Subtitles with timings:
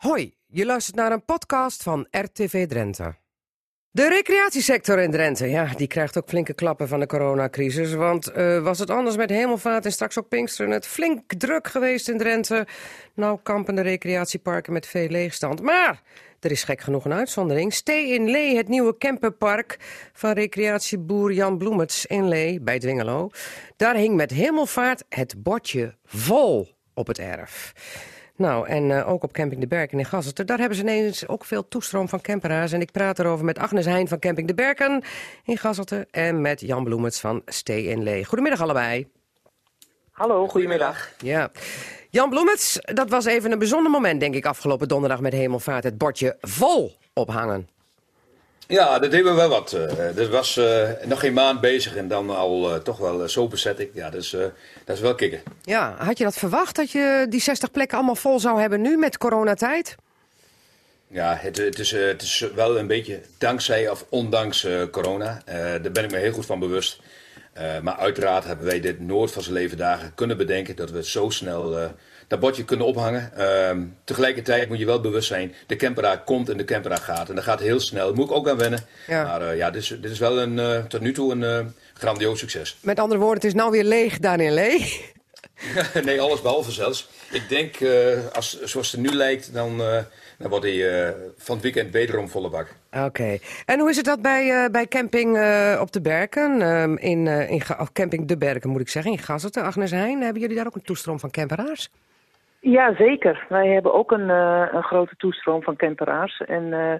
[0.00, 3.14] Hoi, je luistert naar een podcast van RTV Drenthe.
[3.90, 7.92] De recreatiesector in Drenthe, ja, die krijgt ook flinke klappen van de coronacrisis.
[7.92, 12.08] Want eh, was het anders met hemelvaart en straks ook Pinksteren het flink druk geweest
[12.08, 12.66] in Drenthe?
[13.14, 15.62] Nou kampen de recreatieparken met veel leegstand.
[15.62, 16.02] Maar
[16.40, 17.72] er is gek genoeg een uitzondering.
[17.72, 19.76] Stay in Lee, het nieuwe camperpark
[20.12, 23.30] van recreatieboer Jan Bloemets in Lee bij Dwingelo.
[23.76, 27.72] Daar hing met hemelvaart het bordje vol op het erf.
[28.40, 30.46] Nou, en uh, ook op Camping de Berken in Gasselter.
[30.46, 32.72] Daar hebben ze ineens ook veel toestroom van camperaars.
[32.72, 35.02] En ik praat erover met Agnes Heijn van Camping de Berken
[35.44, 36.06] in Gasselter.
[36.10, 38.24] En met Jan Bloemets van Stay in Lee.
[38.24, 39.08] Goedemiddag allebei.
[40.10, 41.10] Hallo, goedemiddag.
[41.18, 41.50] Ja.
[42.10, 45.84] Jan Bloemets, dat was even een bijzonder moment, denk ik, afgelopen donderdag met Hemelvaart.
[45.84, 47.68] Het bordje vol ophangen.
[48.70, 49.72] Ja, dat deden we wel wat.
[49.72, 53.48] Uh, dat was uh, nog geen maand bezig en dan al uh, toch wel zo
[53.48, 53.90] bezetting.
[53.94, 54.30] Ja, dat is,
[54.84, 55.42] dat is wel kicken.
[55.62, 58.96] Ja, had je dat verwacht dat je die 60 plekken allemaal vol zou hebben nu
[58.96, 59.96] met coronatijd?
[61.06, 65.42] Ja, het, het, is, het is wel een beetje dankzij of ondanks corona.
[65.44, 67.00] daar ben ik me heel goed van bewust.
[67.82, 71.30] maar uiteraard hebben wij dit nooit van zijn leven dagen kunnen bedenken dat we zo
[71.30, 71.92] snel
[72.30, 73.32] dat bordje kunnen ophangen.
[73.38, 73.70] Uh,
[74.04, 77.28] tegelijkertijd moet je wel bewust zijn, de campera komt en de campera gaat.
[77.28, 78.80] En dat gaat heel snel, daar moet ik ook aan wennen.
[79.06, 79.24] Ja.
[79.24, 81.72] Maar uh, ja, dit is, dit is wel een, uh, tot nu toe een uh,
[81.94, 82.78] grandioos succes.
[82.80, 85.04] Met andere woorden, het is nou weer leeg, Daniel Lee.
[86.04, 87.08] nee, alles behalve zelfs.
[87.30, 87.76] Ik denk,
[88.32, 89.76] als, zoals het nu lijkt, dan,
[90.38, 92.74] dan wordt hij van het weekend wederom volle bak.
[92.92, 93.04] Oké.
[93.04, 93.40] Okay.
[93.66, 95.28] En hoe is het dat bij, bij camping
[95.80, 99.90] op de Berken, um, in, in camping de Berken moet ik zeggen, in Gazerte, Agnes
[99.90, 101.90] Heijn, hebben jullie daar ook een toestroom van camperaars?
[102.60, 103.46] Ja, zeker.
[103.48, 106.40] Wij hebben ook een, uh, een grote toestroom van camperaars.
[106.40, 106.94] En, uh,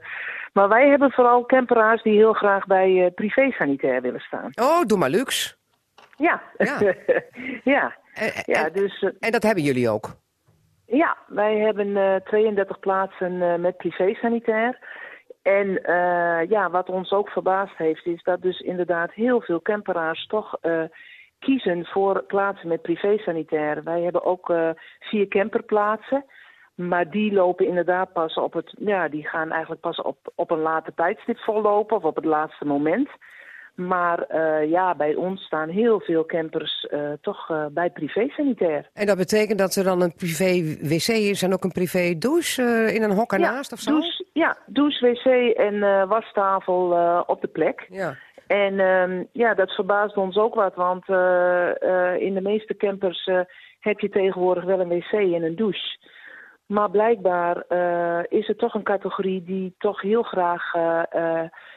[0.52, 4.50] maar wij hebben vooral camperaars die heel graag bij uh, privé-sanitair willen staan.
[4.60, 5.54] Oh, doe maar luxe.
[6.16, 6.42] Ja.
[6.56, 6.78] Ja.
[7.74, 7.96] ja.
[8.14, 10.08] En, ja dus, en dat hebben jullie ook?
[10.86, 14.78] Ja, wij hebben 32 plaatsen met privé-sanitair.
[15.42, 15.66] En
[16.48, 20.58] ja, wat ons ook verbaasd heeft, is dat dus inderdaad heel veel camperaars toch
[21.40, 23.82] kiezen voor plaatsen met privé-sanitair.
[23.84, 24.70] Wij hebben ook uh,
[25.00, 26.24] vier camperplaatsen.
[26.74, 28.74] Maar die lopen inderdaad pas op het.
[28.78, 32.64] Ja, die gaan eigenlijk pas op, op een later tijdstip vollopen of op het laatste
[32.64, 33.08] moment.
[33.74, 38.88] Maar uh, ja, bij ons staan heel veel campers uh, toch uh, bij privé-sanitair.
[38.92, 42.62] En dat betekent dat er dan een privé-wc is en ook een privé-douche
[42.94, 43.90] in een hok ernaast ja, of zo?
[43.90, 46.82] Douche, ja, douche, wc en wastafel
[47.26, 47.86] op de plek.
[47.90, 48.16] Ja.
[48.50, 53.26] En uh, ja, dat verbaast ons ook wat, want uh, uh, in de meeste campers
[53.26, 53.40] uh,
[53.80, 55.98] heb je tegenwoordig wel een wc en een douche.
[56.66, 57.56] Maar blijkbaar
[58.28, 60.72] is er toch een categorie die toch heel graag,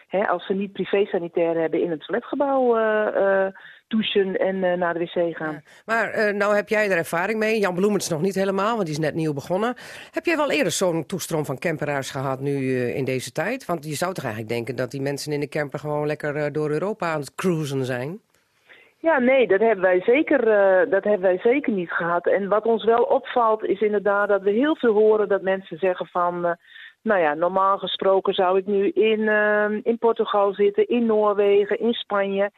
[0.07, 2.75] hè, als ze niet privé-sanitair hebben, in het toiletgebouw
[3.93, 5.53] douchen en uh, naar de wc gaan.
[5.53, 5.61] Ja.
[5.85, 7.59] Maar uh, nou heb jij er ervaring mee.
[7.59, 9.75] Jan Bloemens nog niet helemaal, want die is net nieuw begonnen.
[10.11, 13.65] Heb jij wel eerder zo'n toestroom van camperaars gehad nu uh, in deze tijd?
[13.65, 16.69] Want je zou toch eigenlijk denken dat die mensen in de camper gewoon lekker door
[16.69, 18.19] Europa aan het cruisen zijn?
[18.97, 20.45] Ja, nee, dat hebben wij zeker,
[20.89, 22.27] dat hebben wij zeker niet gehad.
[22.27, 26.07] En wat ons wel opvalt is inderdaad dat we heel veel horen dat mensen zeggen
[26.07, 26.57] van...
[27.01, 29.21] nou ja, normaal gesproken zou ik nu in,
[29.83, 32.51] in Portugal zitten, in Noorwegen, in Spanje...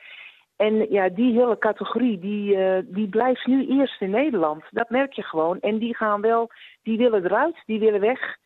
[0.55, 4.63] En ja, die hele categorie, die, uh, die blijft nu eerst in Nederland.
[4.71, 5.59] Dat merk je gewoon.
[5.59, 6.49] En die gaan wel,
[6.83, 8.37] die willen eruit, die willen weg.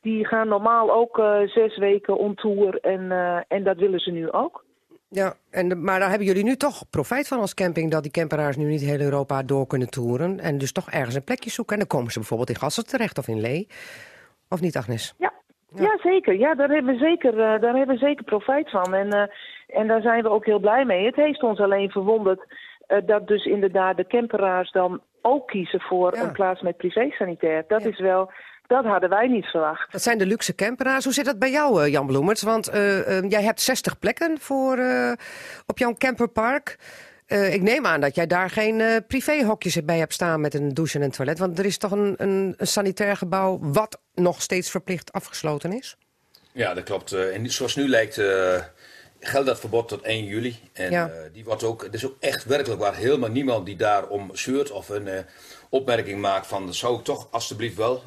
[0.00, 4.10] Die gaan normaal ook uh, zes weken on tour en, uh, en dat willen ze
[4.10, 4.64] nu ook.
[5.08, 7.90] Ja, en, maar daar hebben jullie nu toch profijt van als camping...
[7.90, 10.40] dat die camperaars nu niet heel Europa door kunnen toeren...
[10.40, 11.72] en dus toch ergens een plekje zoeken.
[11.74, 13.66] En dan komen ze bijvoorbeeld in Gassen terecht of in Lee.
[14.48, 15.14] Of niet, Agnes?
[15.18, 15.32] Ja,
[15.74, 16.34] ja, zeker.
[16.34, 18.94] Ja, daar hebben we zeker, daar hebben we zeker profijt van.
[18.94, 19.30] En,
[19.66, 21.06] en daar zijn we ook heel blij mee.
[21.06, 22.40] Het heeft ons alleen verwonderd
[22.88, 26.22] uh, dat dus inderdaad de camperaars dan ook kiezen voor ja.
[26.22, 27.64] een plaats met privé-sanitair.
[27.68, 27.88] Dat ja.
[27.88, 28.30] is wel...
[28.66, 29.92] Dat hadden wij niet verwacht.
[29.92, 31.04] Dat zijn de luxe camperaars.
[31.04, 32.42] Hoe zit dat bij jou, Jan Bloemers?
[32.42, 32.70] Want
[33.28, 34.78] jij hebt 60 plekken voor,
[35.66, 36.76] op jouw camperpark.
[37.26, 40.74] Uh, ik neem aan dat jij daar geen uh, privéhokjes bij hebt staan met een
[40.74, 41.38] douche en een toilet.
[41.38, 45.96] Want er is toch een, een, een sanitair gebouw wat nog steeds verplicht afgesloten is?
[46.52, 47.12] Ja, dat klopt.
[47.12, 48.16] En zoals nu lijkt
[49.26, 50.56] geldt dat verbod tot 1 juli.
[50.72, 51.10] En ja.
[51.32, 54.88] die wordt ook, het is ook echt werkelijk waar helemaal niemand die daarom zeurt of
[54.88, 55.08] een
[55.68, 56.74] opmerking maakt van...
[56.74, 58.02] zou ik toch alstublieft wel...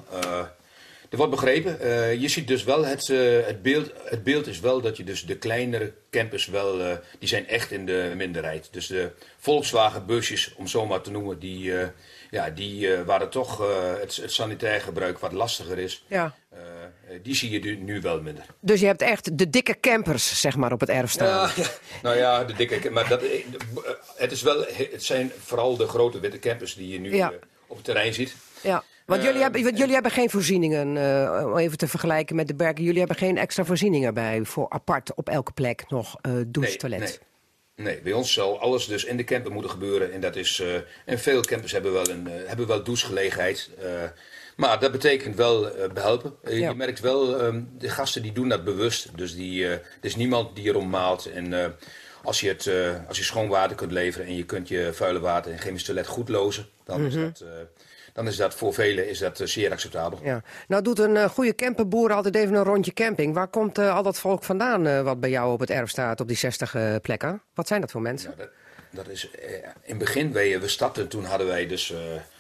[1.10, 1.77] Er wordt begrepen.
[1.81, 5.04] Uh, je ziet dus wel, het, uh, het, beeld, het beeld is wel dat je
[5.04, 8.68] dus de kleinere campers wel, uh, die zijn echt in de minderheid.
[8.71, 11.74] Dus de Volkswagen busjes, om zo maar te noemen, die,
[12.29, 13.57] ja, die waar het toch
[13.99, 16.05] het, het sanitair gebruik wat lastiger is.
[16.07, 16.35] Ja.
[17.21, 18.45] die zie je nu wel minder.
[18.59, 21.49] Dus je hebt echt de dikke campers, zeg maar, op het erf staan.
[21.55, 21.65] Ja,
[22.03, 23.21] nou ja, de dikke maar dat,
[24.15, 27.33] het, is wel, het zijn vooral de grote witte campers die je nu ja.
[27.67, 28.35] op het terrein ziet.
[28.61, 28.83] Ja.
[29.09, 32.83] Want jullie, hebben, jullie hebben geen voorzieningen, uh, even te vergelijken met de bergen.
[32.83, 36.99] Jullie hebben geen extra voorzieningen bij voor apart op elke plek nog uh, douche, toilet.
[36.99, 37.28] Nee.
[37.79, 40.13] Nee, bij ons zal alles dus in de camper moeten gebeuren.
[40.13, 43.69] En, dat is, uh, en veel campers hebben wel, een, uh, hebben wel douchegelegenheid.
[43.83, 44.03] Uh,
[44.55, 46.35] maar dat betekent wel behelpen.
[46.43, 46.69] Ja.
[46.69, 49.17] Je merkt wel, um, de gasten die doen dat bewust.
[49.17, 51.25] Dus die, er is niemand die erom maalt.
[51.25, 51.75] En
[52.23, 52.69] als je, het,
[53.07, 56.07] als je schoon water kunt leveren en je kunt je vuile water en chemisch toilet
[56.07, 57.31] goed lozen, dan mm -hmm.
[57.33, 57.47] is dat
[58.19, 60.19] dan is dat voor velen is dat, zeer acceptabel.
[60.24, 60.44] Ja.
[60.68, 63.33] Nou doet een uh, goede camperboer altijd even een rondje camping.
[63.33, 66.27] Waar komt uh, al dat volk vandaan wat bij jou op het erf staat op
[66.27, 67.42] die 60 plekken?
[67.54, 68.33] Wat zijn dat voor mensen?
[68.38, 68.50] Ja, dat,
[68.92, 71.94] dat, is, in het begin, wij, we startten, toen hadden wij dus,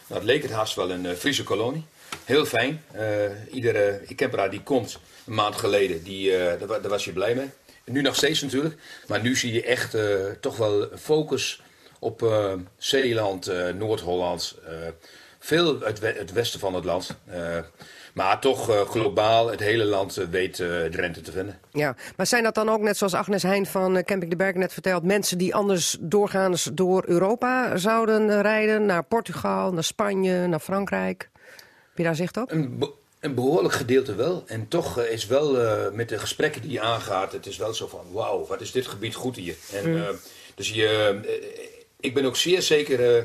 [0.07, 1.85] het leek het haast wel een Friese kolonie.
[2.25, 2.83] Heel fijn.
[3.51, 7.49] iedere camperaar die komt, een maand geleden, die, daar, daar, was je blij mee.
[7.83, 8.75] Nu nog steeds natuurlijk.
[9.07, 9.97] Maar nu zie je echt
[10.41, 11.61] toch wel een focus
[11.99, 12.33] op
[12.77, 14.55] Zeeland, Noord-Holland
[15.39, 17.17] veel uit het westen van het land.
[17.29, 17.57] Uh,
[18.13, 20.55] maar toch uh, globaal, het hele land uh, weet
[20.91, 21.59] Drenthe te vinden.
[21.71, 24.73] Ja, maar zijn dat dan ook, net zoals Agnes Heijn van Camping de Berg net
[24.73, 25.03] verteld...
[25.03, 28.85] mensen die anders doorgaans door Europa zouden rijden?
[28.85, 31.29] Naar Portugal, naar Spanje, naar Frankrijk?
[31.43, 32.51] Heb je daar zicht op?
[32.51, 34.43] Een, be een behoorlijk gedeelte wel.
[34.47, 35.57] En toch is wel
[35.93, 37.31] met de gesprekken die je aangaat...
[37.31, 39.55] het is wel zo van, wauw, wat is dit gebied goed hier.
[39.73, 40.05] En, mm.
[40.55, 41.19] dus je,
[41.99, 43.23] ik ben ook zeer zeker uh,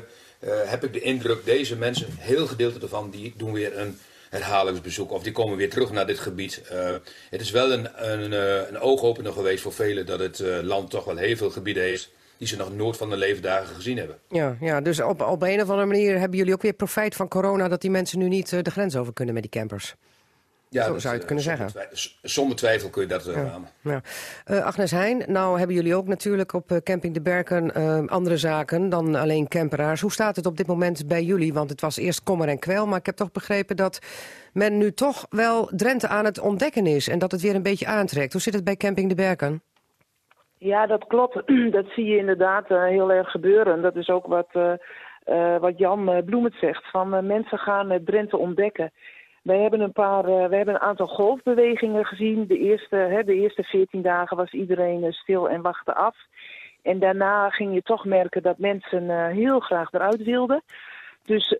[0.65, 3.97] heb ik de indruk, deze mensen, heel gedeelte ervan, die doen weer een
[4.29, 6.61] herhalingsbezoek of die komen weer terug naar dit gebied.
[6.71, 6.89] Uh,
[7.29, 11.05] het is wel een, een, uh, een oogopener geweest voor velen dat het land toch
[11.05, 14.17] wel heel veel gebieden heeft die ze nog nooit van de leefdagen gezien hebben.
[14.29, 17.27] Ja, ja dus op, op een of andere manier hebben jullie ook weer profijt van
[17.27, 19.95] corona dat die mensen nu niet de grens over kunnen met die campers.
[20.75, 21.87] Ja, Zo dat, zou je het kunnen zonder zeggen.
[21.87, 23.59] Twijfel, zonder twijfel kun je dat uh, ja.
[23.81, 24.01] ja.
[24.51, 27.73] Uh, Agnes Heijn, nou hebben jullie ook natuurlijk op uh, Camping de Berken
[28.09, 30.01] andere zaken dan alleen camperaars.
[30.01, 31.53] Hoe staat het op dit moment bij jullie?
[31.53, 33.99] Want het was eerst kommer en kwel, maar ik heb toch begrepen dat
[34.53, 37.87] men nu toch wel Drenthe aan het ontdekken is en dat het weer een beetje
[37.87, 38.31] aantrekt.
[38.31, 39.61] Hoe zit het bij Camping de Berken?
[40.57, 41.41] Ja, dat klopt.
[41.77, 43.81] Dat zie je inderdaad heel erg gebeuren.
[43.81, 44.49] Dat is ook wat,
[45.59, 46.89] wat Jan Bloemet zegt.
[46.91, 48.91] Van mensen gaan Drenthe ontdekken.
[49.45, 52.47] Wij hebben een paar, uh, we hebben een aantal golfbewegingen gezien.
[52.47, 56.15] De eerste, hè, de eerste 14 dagen was iedereen uh, stil en wachtte af.
[56.81, 60.63] En daarna ging je toch merken dat mensen uh, heel graag eruit wilden.
[61.23, 61.59] Dus,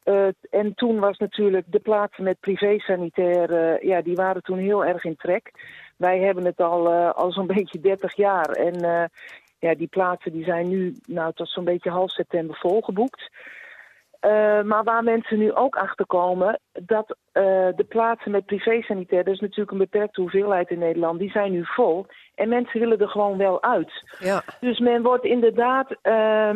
[0.50, 5.16] en toen was natuurlijk de plaatsen met privé-sanitair, ja, die waren toen heel erg in
[5.16, 5.52] trek.
[5.98, 8.50] Wij hebben het al, al zo'n beetje 30 jaar.
[8.50, 9.10] En
[9.60, 13.30] ja, die plaatsen die zijn nu nou, tot zo'n beetje half september volgeboekt.
[14.26, 17.44] Uh, maar waar mensen nu ook achter komen, dat uh,
[17.76, 21.66] de plaatsen met privé-sanitair, dat is natuurlijk een beperkte hoeveelheid in Nederland, die zijn nu
[21.66, 22.06] vol.
[22.36, 23.92] En mensen willen er gewoon wel uit.
[24.20, 24.44] Ja.
[24.60, 26.50] Dus men wordt inderdaad, uh,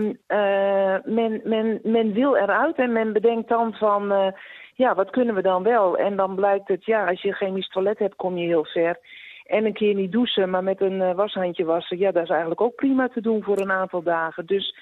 [1.04, 4.34] men, men, men wil eruit en men bedenkt dan van,
[4.74, 5.98] ja, wat kunnen we dan wel?
[5.98, 8.98] En dan blijkt het, ja, als je een chemisch toilet hebt, kom je heel ver.
[9.46, 12.76] En een keer niet douchen, maar met een washandje wassen, ja, dat is eigenlijk ook
[12.76, 14.46] prima te doen voor een aantal dagen.
[14.46, 14.76] Dus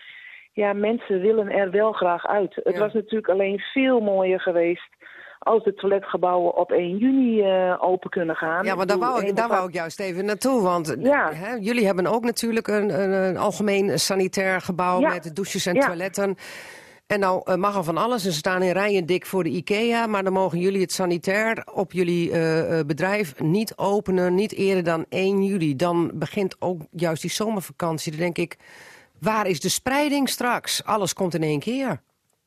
[0.57, 2.59] ja, mensen willen er wel graag uit.
[2.63, 4.89] Het was natuurlijk alleen veel mooier geweest
[5.39, 8.65] als de toiletgebouwen op 1 juni uh, open kunnen gaan.
[8.65, 10.61] Ja, maar daar wou, ik, daar wou ik juist even naartoe.
[10.61, 11.33] Want ja.
[11.33, 15.09] hè, jullie hebben ook natuurlijk een, een, een algemeen sanitair gebouw ja.
[15.09, 16.35] met douches en toiletten.
[17.07, 18.23] En nou uh, mag er van alles.
[18.23, 20.07] Ze staan in rijen dik voor de IKEA.
[20.07, 24.35] Maar dan mogen jullie het sanitair op jullie uh, bedrijf niet openen.
[24.35, 25.75] Niet eerder dan 1 juli.
[25.75, 28.11] Dan begint ook juist die zomervakantie.
[28.11, 28.57] Dan denk ik
[29.19, 30.85] Waar is de spreiding straks?
[30.85, 32.01] Alles komt in één keer.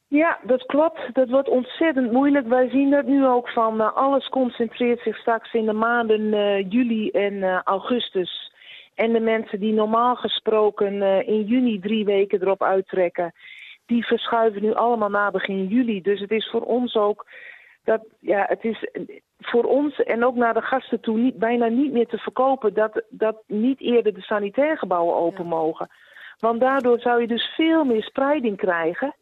[0.09, 1.01] Ja, dat klopt.
[1.13, 2.47] Dat wordt ontzettend moeilijk.
[2.47, 6.71] Wij zien dat nu ook van uh, alles concentreert zich straks in de maanden uh,
[6.71, 8.53] juli en uh, augustus.
[8.95, 13.33] En de mensen die normaal gesproken in juni drie weken erop uittrekken,
[13.87, 16.03] die verschuiven nu allemaal na begin juli.
[16.03, 17.27] Dus het is voor ons ook
[17.85, 18.89] dat ja, het is
[19.39, 23.03] voor ons en ook naar de gasten toe niet, bijna niet meer te verkopen dat,
[23.09, 25.89] dat niet eerder de sanitaire gebouwen open mogen.
[26.41, 29.15] Want daardoor zou je dus veel meer spreiding krijgen.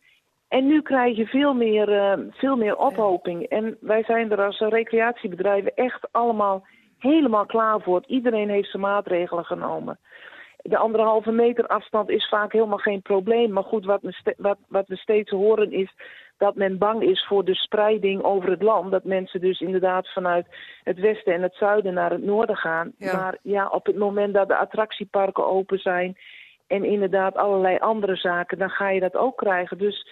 [0.49, 3.43] En nu krijg je veel meer, uh, veel meer ophoping.
[3.43, 6.67] En wij zijn er als recreatiebedrijven echt allemaal
[6.99, 8.03] helemaal klaar voor.
[8.07, 9.99] Iedereen heeft zijn maatregelen genomen.
[10.57, 13.53] De anderhalve meter afstand is vaak helemaal geen probleem.
[13.53, 15.93] Maar goed, wat, we, wat, wat we steeds horen is
[16.37, 18.91] dat men bang is voor de spreiding over het land.
[18.91, 20.47] Dat mensen dus inderdaad vanuit
[20.85, 22.93] het westen en het zuiden naar het noorden gaan.
[22.99, 23.17] Ja.
[23.17, 26.17] Maar ja, op het moment dat de attractieparken open zijn
[26.69, 29.79] en inderdaad allerlei andere zaken, dan ga je dat ook krijgen.
[29.79, 30.07] Dus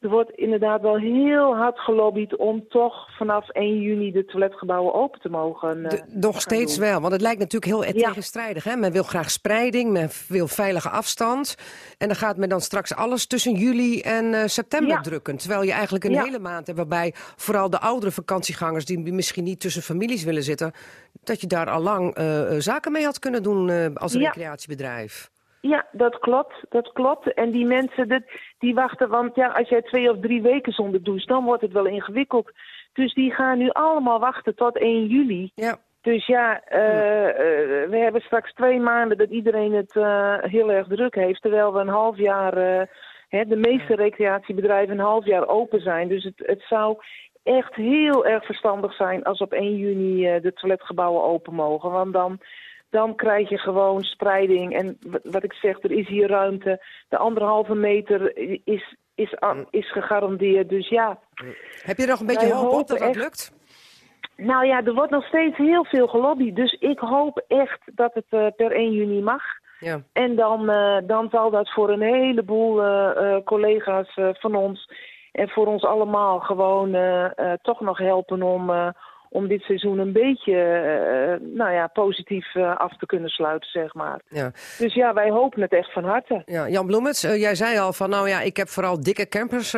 [0.00, 5.20] er wordt inderdaad wel heel hard gelobbyd om toch vanaf 1 juni de toiletgebouwen open
[5.20, 5.78] te mogen.
[5.78, 8.08] Uh, nog steeds wel, want het lijkt natuurlijk heel ja.
[8.08, 8.64] tegenstrijdig.
[8.64, 8.76] Hè?
[8.76, 11.56] Men wil graag spreiding, men wil veilige afstand.
[11.98, 15.00] En dan gaat men dan straks alles tussen juli en uh, september ja.
[15.00, 15.36] drukken.
[15.36, 18.84] Terwijl je eigenlijk een hele maand hebt waarbij vooral de oudere vakantiegangers...
[18.84, 20.72] die misschien niet tussen families willen zitten...
[21.24, 25.30] dat je daar al lang uh, zaken mee had kunnen doen als recreatiebedrijf.
[25.60, 26.64] Ja, dat klopt.
[26.68, 27.32] Dat klopt.
[27.32, 28.22] En die mensen, dat,
[28.58, 31.72] die wachten, want ja, als jij twee of drie weken zonder douche, dan wordt het
[31.72, 32.52] wel ingewikkeld.
[32.92, 35.50] Dus die gaan nu allemaal wachten tot 1 juli.
[35.54, 35.78] Ja.
[36.00, 37.34] Dus ja, uh, uh,
[37.90, 41.42] we hebben straks twee maanden dat iedereen het uh, heel erg druk heeft.
[41.42, 42.56] Terwijl we een half jaar,
[43.28, 46.08] hè, de meeste recreatiebedrijven een half jaar open zijn.
[46.08, 46.96] Dus het, het zou
[47.42, 51.90] echt heel erg verstandig zijn als op 1 juni de toiletgebouwen open mogen.
[51.90, 52.40] Want dan
[52.90, 54.74] dan krijg je gewoon spreiding.
[54.74, 56.84] En wat ik zeg, er is hier ruimte.
[57.08, 59.34] De anderhalve meter is, is,
[59.70, 60.68] is gegarandeerd.
[60.68, 61.18] Dus ja.
[61.82, 63.52] Heb je nog een beetje hoop op dat dat lukt?
[64.36, 66.56] Nou ja, er wordt nog steeds heel veel gelobbyd.
[66.56, 69.42] Dus ik hoop echt dat het uh, per 1 juni mag.
[69.78, 70.02] Ja.
[70.12, 74.90] En dan, uh, dan zal dat voor een heleboel uh, collega's van ons
[75.32, 76.96] en voor ons allemaal gewoon
[77.62, 78.92] toch nog helpen om
[79.30, 83.94] om dit seizoen een beetje uh, nou ja, positief uh, af te kunnen sluiten, zeg
[83.94, 84.20] maar.
[84.28, 84.50] Ja.
[84.78, 86.42] Dus ja, wij hopen het echt van harte.
[86.44, 89.74] Ja, Jan Bloemets, uh, jij zei al van nou ja, ik heb vooral dikke campers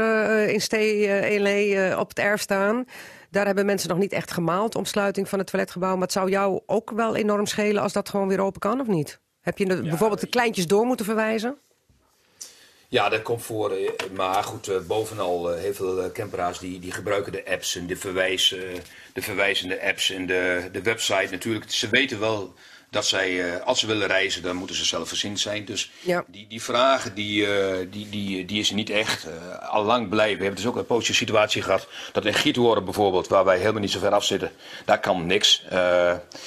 [0.47, 2.85] in Stee op het erf staan.
[3.31, 5.93] Daar hebben mensen nog niet echt gemaald, omsluiting van het toiletgebouw.
[5.93, 8.87] Maar het zou jou ook wel enorm schelen als dat gewoon weer open kan, of
[8.87, 9.21] niet?
[9.41, 11.59] Heb je ja, bijvoorbeeld de kleintjes door moeten verwijzen?
[12.91, 13.71] Ja, dat komt voor.
[13.71, 17.87] Eh, maar goed, eh, bovenal eh, heel veel camperaars die, die gebruiken de apps en
[17.87, 18.55] de, verwijs,
[19.13, 21.65] de verwijzende apps en de, de website natuurlijk.
[21.71, 22.55] Ze weten wel
[22.91, 25.65] dat zij, als ze willen reizen, dan moeten ze zelfvoorzienend zijn.
[25.65, 26.25] Dus ja.
[26.27, 27.47] die, die vragen, die,
[27.91, 29.27] die, die, die is er niet echt.
[29.61, 30.37] al lang blij.
[30.37, 33.81] We hebben dus ook een poosje situatie gehad dat in Giethoorn bijvoorbeeld, waar wij helemaal
[33.81, 34.53] niet zo ver af zitten,
[34.85, 35.65] daar kan niks.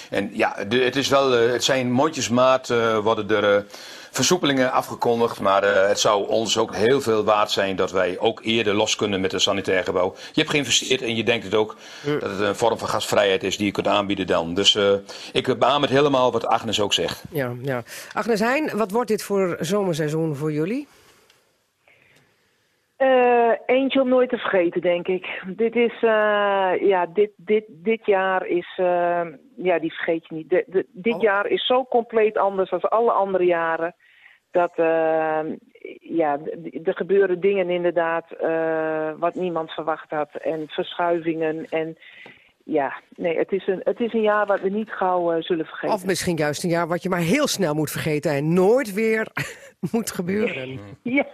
[0.09, 2.67] en ja, de, het, is wel, het zijn mondjesmaat
[3.01, 3.65] worden er
[4.13, 5.39] versoepelingen afgekondigd.
[5.39, 8.95] Maar uh, het zou ons ook heel veel waard zijn dat wij ook eerder los
[8.95, 10.13] kunnen met een sanitair gebouw.
[10.15, 13.57] Je hebt geïnvesteerd en je denkt het ook dat het een vorm van gastvrijheid is
[13.57, 14.53] die je kunt aanbieden dan.
[14.53, 14.91] Dus uh,
[15.33, 17.23] ik beaam het helemaal wat Agnes ook zegt.
[17.29, 17.83] Ja, ja.
[18.13, 20.87] Agnes Heijn, wat wordt dit voor zomerseizoen voor jullie?
[22.97, 25.43] Uh, eentje om nooit te vergeten, denk ik.
[25.47, 29.21] Dit is, uh, ja, dit, dit, dit jaar is, uh,
[29.57, 30.49] ja, die vergeet je niet.
[30.49, 31.21] De, de, dit oh.
[31.21, 33.95] jaar is zo compleet anders dan alle andere jaren.
[34.53, 34.73] Dat,
[35.99, 36.39] ja,
[36.83, 38.25] er gebeuren dingen inderdaad
[39.17, 40.29] wat niemand verwacht had.
[40.35, 41.97] En verschuivingen en
[42.65, 45.65] ja, nee, het is, een, het is een jaar wat we niet gauw uh, zullen
[45.65, 45.95] vergeten.
[45.95, 49.27] Of misschien juist een jaar wat je maar heel snel moet vergeten en nooit weer
[49.91, 50.79] moet gebeuren.
[51.01, 51.25] Ja,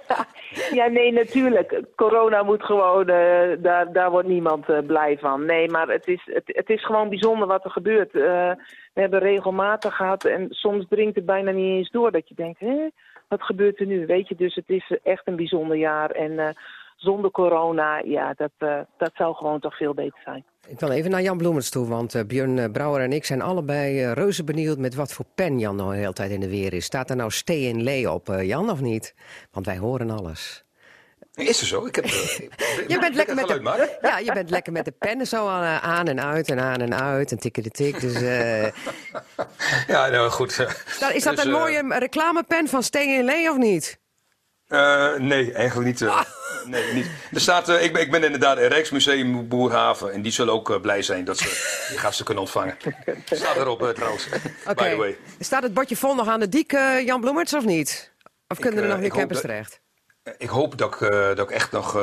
[0.72, 1.82] ja, nee, natuurlijk.
[1.96, 5.46] Corona moet gewoon, uh, daar, daar wordt niemand blij van.
[5.46, 8.12] Nee, maar het is, het, het is gewoon bijzonder wat er gebeurt.
[8.12, 8.58] we
[8.94, 12.88] hebben regelmatig gehad en soms dringt het bijna niet eens door dat je denkt, hé,
[13.30, 14.06] wat gebeurt er nu?
[14.06, 16.56] Weet je, dus het is echt een bijzonder jaar en
[17.00, 20.46] zonder corona, ja, dat, uh, dat zou gewoon toch veel beter zijn.
[20.68, 23.42] Ik wil even naar Jan Bloemens toe, want uh, Björn eh, Brouwer en ik zijn
[23.42, 26.74] allebei reuze benieuwd met wat voor pen Jan nou de hele tijd in de weer
[26.74, 26.86] is.
[26.86, 29.16] Staat er nou Stay in Lee op, Jan, of niet?
[29.52, 30.69] Want wij horen alles.
[31.48, 31.86] Is er zo?
[31.86, 32.05] Ik heb,
[32.93, 35.48] je bent lekker met de, ja, je bent lekker met de pennen zo
[35.81, 38.00] aan en uit en aan en uit en tikken de tik.
[38.00, 38.13] Dus,
[39.88, 40.58] ja, nou goed.
[41.00, 44.00] Nou, is dat dus, een mooie reclamepen van Stay in Lee of niet?
[45.17, 46.01] nee, eigenlijk niet.
[46.01, 46.22] Ah
[46.65, 47.08] nee, niet.
[47.34, 50.13] Er staat, ik, ben, ik ben inderdaad in Rijksmuseum Boerhaven.
[50.13, 51.46] En die zullen ook blij zijn dat ze
[51.89, 52.77] die gasten kunnen ontvangen.
[53.25, 54.27] Staat erop trouwens,
[54.67, 54.74] okay.
[54.75, 55.17] by the way.
[55.39, 56.72] Staat het bordje vol nog aan de dik,
[57.05, 58.13] Jan Bloemerts, of niet?
[58.48, 59.81] Of kunnen er nog meer campers terecht?
[60.38, 61.00] Ik hoop dat ik,
[61.36, 61.94] dat ik echt nog...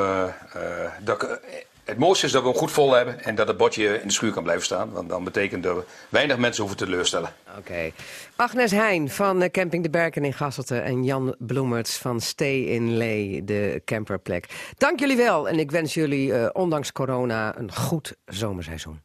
[1.03, 1.39] dat ik,
[1.87, 4.13] het mooiste is dat we hem goed vol hebben en dat het bordje in de
[4.13, 4.91] schuur kan blijven staan.
[4.91, 7.33] Want dan betekent dat we weinig mensen hoeven te teleurstellen.
[7.57, 7.91] Oké.
[8.35, 12.97] Agnes Heijn van eh, Camping de Berken in Gasselte en Jan Bloemerts van Stay in
[12.97, 14.73] Lee, de camperplek.
[14.77, 19.01] Dank jullie wel en ik wens jullie, uh, ondanks corona, een goed zomerseizoen.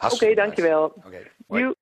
[0.00, 0.92] Oké, okay, dankjewel.
[1.46, 1.74] Okay.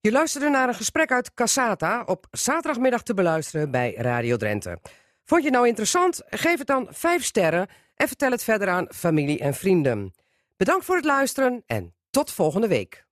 [0.00, 4.78] Je luisterde naar een gesprek uit Cassata op zaterdagmiddag te beluisteren bij Radio Drenthe.
[5.24, 6.22] Vond je het nou interessant?
[6.26, 10.14] Geef het dan 5 sterren en vertel het verder aan familie en vrienden.
[10.56, 13.06] Bedankt voor het luisteren en tot volgende week.